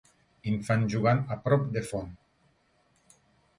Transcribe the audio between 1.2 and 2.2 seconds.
a prop de font